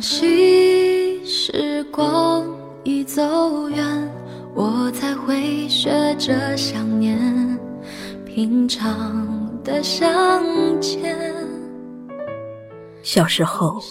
[0.00, 2.46] 惜时光
[2.84, 4.10] 已走远，
[4.54, 7.18] 我才会学着想念，
[8.24, 10.42] 平常的相
[10.80, 11.14] 见。
[13.02, 13.82] 小时候，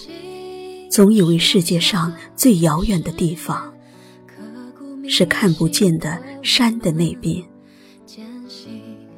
[0.89, 3.71] 总以为世界上最遥远的地方
[5.07, 7.43] 是看不见的山的那边。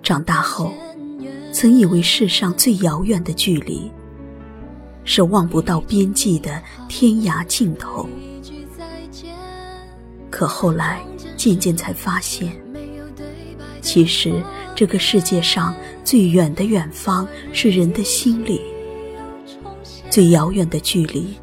[0.03, 0.73] 长大后，
[1.53, 3.89] 曾以为世上最遥远的距离
[5.03, 8.07] 是望不到边际的天涯尽头。
[10.29, 11.01] 可后来
[11.35, 12.51] 渐渐才发现，
[13.81, 14.41] 其实
[14.75, 18.61] 这个世界上最远的远方是人的心里。
[20.09, 21.35] 最遥远的距离，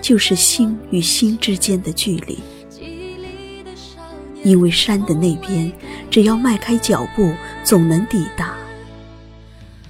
[0.00, 2.38] 就是心与心之间的距离。
[4.44, 5.70] 因为山的那边，
[6.10, 7.32] 只要迈开脚步，
[7.64, 8.54] 总能抵达；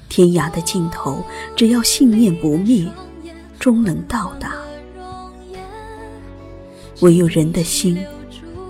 [0.09, 1.23] 天涯的尽头，
[1.55, 2.87] 只要信念不灭，
[3.59, 4.53] 终能到达。
[7.01, 7.99] 唯有人的心，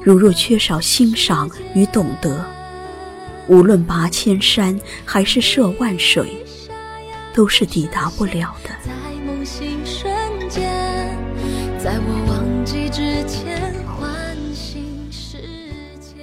[0.03, 2.45] 如若缺少欣赏与懂得，
[3.47, 6.45] 无论拔千山还是涉万水，
[7.33, 8.71] 都是抵达不了的。
[11.79, 15.39] 在我忘记之前唤醒世
[16.01, 16.21] 界。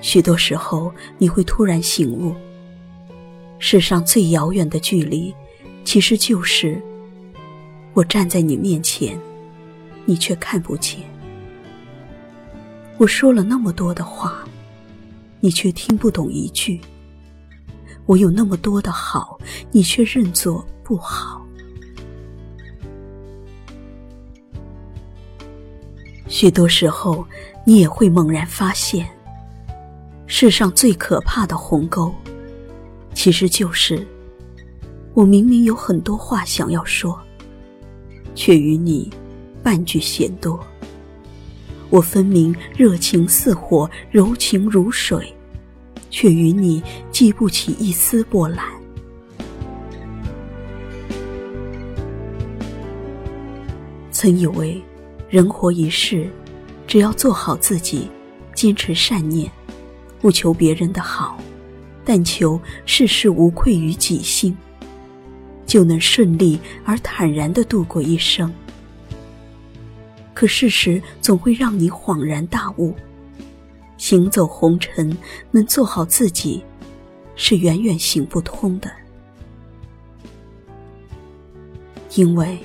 [0.00, 2.34] 许多时候，你会突然醒悟，
[3.60, 5.32] 世上最遥远的距离，
[5.84, 6.82] 其实就是
[7.98, 9.18] 我站在你面前，
[10.04, 11.00] 你却看不见；
[12.96, 14.44] 我说了那么多的话，
[15.40, 16.80] 你却听不懂一句；
[18.06, 19.36] 我有那么多的好，
[19.72, 21.44] 你却认作不好。
[26.28, 27.26] 许多时候，
[27.64, 29.08] 你也会猛然发现，
[30.28, 32.14] 世上最可怕的鸿沟，
[33.12, 34.06] 其实就是
[35.14, 37.20] 我明明有很多话想要说，
[38.38, 39.10] 却与你
[39.64, 40.64] 半句嫌多。
[41.90, 45.34] 我分明热情似火，柔情如水，
[46.08, 48.64] 却与你激不起一丝波澜。
[54.12, 54.80] 曾以为。
[55.28, 56.26] 人活一世，
[56.86, 58.08] 只要做好自己，
[58.54, 59.52] 坚持善念，
[60.22, 61.36] 不求别人的好，
[62.02, 64.56] 但求事事无愧于己心，
[65.68, 68.52] 就能顺利而坦然地度过一生。
[70.34, 72.92] 可事实总会让你恍然大悟：
[73.96, 75.16] 行走红尘，
[75.52, 76.64] 能做好自己，
[77.36, 78.90] 是远远行不通的，
[82.16, 82.58] 因为。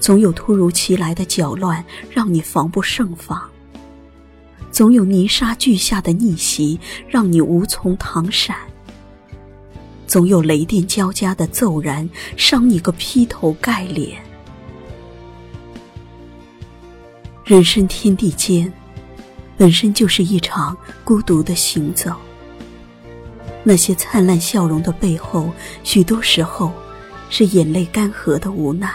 [0.00, 3.38] 总有突如其来的搅乱，让你防不胜防；
[4.72, 8.56] 总有泥沙俱下的逆袭，让你无从挡闪；
[10.12, 12.06] 总有雷电交加的骤然，
[12.36, 14.22] 伤你个劈头盖脸。
[17.46, 18.70] 人生天地间，
[19.56, 22.14] 本身就是一场孤独的行走。
[23.64, 25.50] 那些灿烂笑容的背后，
[25.82, 26.70] 许多时候
[27.30, 28.92] 是眼泪干涸的无奈。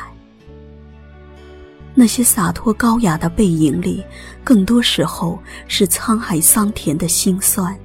[1.95, 4.03] 那些洒脱高雅的背影里，
[4.43, 7.75] 更多时候是沧海桑田的辛酸。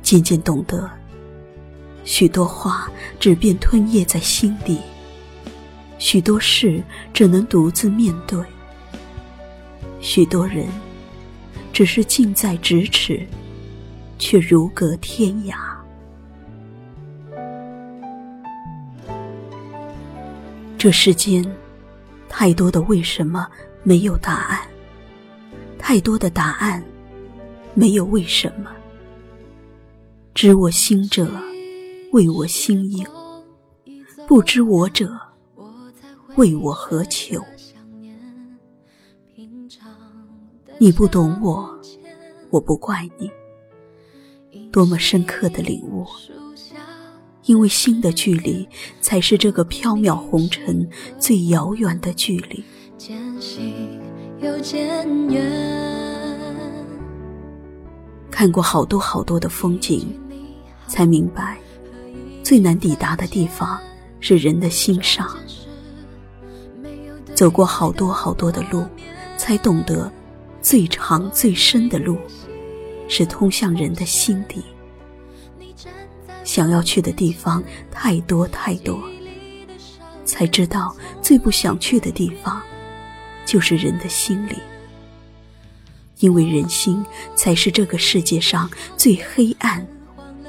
[0.00, 0.90] 渐渐懂得，
[2.06, 2.90] 许多话
[3.20, 4.80] 只便吞咽在心底，
[5.98, 8.40] 许多事只能独自面对，
[10.00, 10.66] 许多人
[11.72, 13.26] 只是近在咫尺，
[14.18, 15.54] 却如隔天涯。
[20.78, 21.44] 这世间。
[22.28, 23.48] 太多的为什么
[23.82, 24.60] 没有答案，
[25.78, 26.82] 太多的答案
[27.72, 28.70] 没有为什么。
[30.34, 31.30] 知我心者，
[32.16, 33.04] 为我心应；
[34.26, 35.20] 不知我者，
[36.36, 37.44] 为我何求？
[40.78, 41.78] 你不懂我，
[42.48, 43.30] 我不怪你。
[44.72, 46.06] 多么深刻的领悟！
[47.44, 48.66] 因为心的距离，
[49.02, 50.88] 才是这个缥缈红尘
[51.18, 52.64] 最遥远的距离。
[58.30, 60.18] 看过好多好多的风景，
[60.88, 61.58] 才明白，
[62.46, 63.76] 最难抵达的地方
[64.20, 65.36] 是人的心上。
[67.34, 68.86] 走过好多好多的路，
[69.36, 70.08] 才懂得，
[70.62, 72.16] 最长最深的路，
[73.08, 74.62] 是通向人的心底。
[76.44, 77.60] 想要去的地方
[77.90, 78.96] 太多太多，
[80.24, 82.62] 才知道最不想去的地方，
[83.44, 84.54] 就是人的心里。
[86.20, 87.04] 因为人心
[87.34, 89.84] 才是这个世界上最黑暗、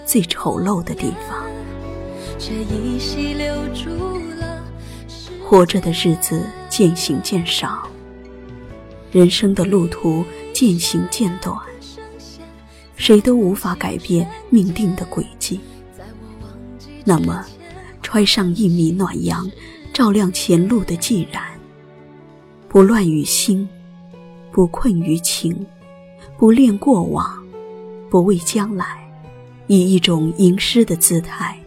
[0.05, 1.46] 最丑陋的地方。
[5.43, 7.89] 活着的日子渐行渐少，
[9.11, 10.23] 人生的路途
[10.53, 11.57] 渐行渐短，
[12.95, 15.59] 谁都无法改变命定的轨迹。
[17.03, 17.43] 那么，
[18.03, 19.49] 揣上一米暖阳，
[19.91, 21.43] 照亮前路的寂然，
[22.67, 23.67] 不乱于心，
[24.51, 25.65] 不困于情，
[26.37, 27.41] 不恋过往，
[28.09, 29.09] 不畏将来，
[29.67, 31.57] 以一种吟诗的姿态。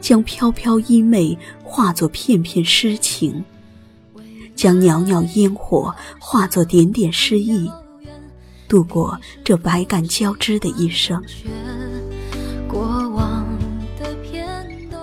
[0.00, 3.44] 将飘飘衣袂化作片片诗情，
[4.56, 7.70] 将袅袅烟火化作点点诗意，
[8.66, 11.22] 度过这百感交织的一生。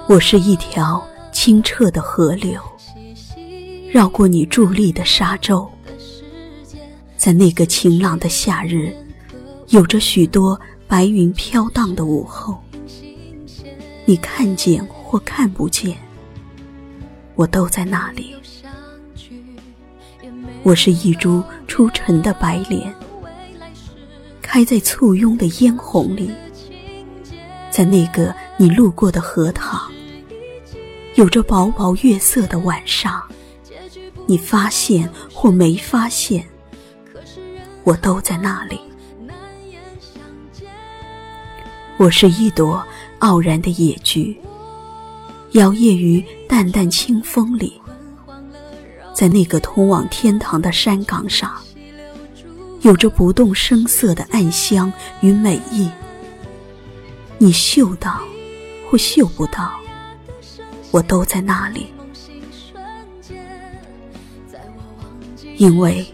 [0.10, 2.60] 我是一条清澈的河流，
[3.92, 5.70] 绕过你伫立的沙洲，
[7.18, 8.96] 在那个晴朗的夏日，
[9.68, 12.58] 有着许多白云飘荡的午后。
[14.10, 15.98] 你看见或看不见，
[17.36, 18.34] 我都在那里。
[20.64, 22.96] 我是一株出尘的白莲，
[24.42, 26.32] 开在簇拥的嫣红里，
[27.70, 29.92] 在那个你路过的荷塘，
[31.16, 33.22] 有着薄薄月色的晚上，
[34.26, 36.48] 你发现或没发现，
[37.84, 38.80] 我都在那里。
[41.98, 42.82] 我是一朵。
[43.20, 44.38] 傲然的野菊，
[45.52, 47.74] 摇曳于淡淡清风里，
[49.14, 51.52] 在那个通往天堂的山岗上，
[52.82, 54.92] 有着不动声色的暗香
[55.22, 55.90] 与美意。
[57.40, 58.22] 你嗅到
[58.90, 59.80] 或嗅不到，
[60.92, 61.88] 我都在那里。
[65.58, 66.06] 因为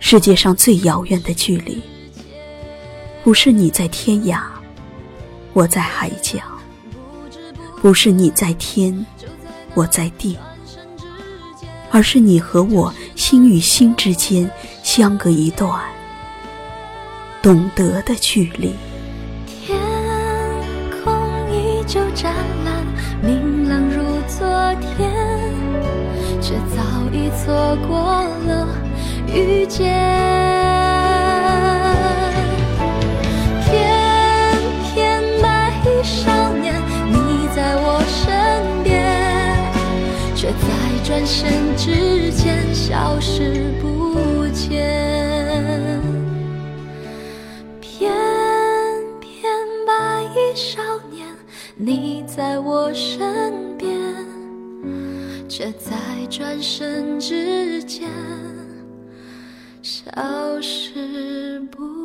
[0.00, 1.80] 世界上最遥远的距离，
[3.22, 4.42] 不是你在天涯。
[5.52, 6.38] 我在海角，
[7.82, 9.04] 不是你在天，
[9.74, 10.38] 我在地，
[11.90, 14.48] 而是你和我心与心之间
[14.82, 15.80] 相隔一段
[17.42, 18.74] 懂得的距离。
[19.46, 19.78] 天
[21.02, 21.12] 空
[21.52, 22.32] 依旧湛
[22.64, 22.86] 蓝，
[23.22, 24.46] 明朗如昨
[24.96, 25.10] 天，
[26.40, 26.82] 却早
[27.12, 28.68] 已错过了
[29.34, 30.09] 遇见。
[41.30, 46.02] 转身之间，消失不见。
[47.80, 48.10] 翩
[49.20, 49.48] 翩
[49.86, 51.24] 白衣少年，
[51.76, 53.96] 你在我身边，
[55.48, 55.94] 却在
[56.28, 58.08] 转身之间，
[59.82, 61.99] 消失不。